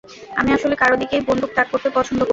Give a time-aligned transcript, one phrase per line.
[0.39, 2.29] আমি আসলে কারো দিকেই বন্দুক তাক করতে পছন্দ করি না।